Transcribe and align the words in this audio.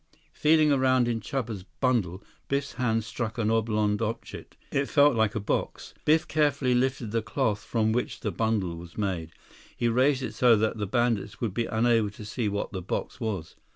Feeling 0.33 0.71
around 0.71 1.07
in 1.07 1.21
Chuba's 1.21 1.61
bundle, 1.63 2.23
Biff's 2.47 2.73
hand 2.73 3.03
struck 3.03 3.37
an 3.37 3.51
oblong 3.51 4.01
object. 4.01 4.57
It 4.71 4.89
felt 4.89 5.13
like 5.15 5.35
a 5.35 5.39
box. 5.39 5.93
Biff 6.05 6.27
carefully 6.27 6.73
lifted 6.73 7.11
the 7.11 7.21
cloth 7.21 7.59
from 7.63 7.91
which 7.91 8.21
the 8.21 8.31
bundle 8.31 8.77
was 8.77 8.97
made. 8.97 9.29
He 9.77 9.87
raised 9.87 10.23
it 10.23 10.33
so 10.33 10.55
that 10.55 10.77
the 10.79 10.87
bandits 10.87 11.39
would 11.39 11.53
be 11.53 11.67
unable 11.67 12.09
to 12.09 12.25
see 12.25 12.49
what 12.49 12.71
the 12.71 12.81
box 12.81 13.19
was. 13.19 13.55